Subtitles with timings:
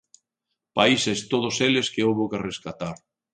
[0.77, 2.95] Países todos eles que houbo que rescatar.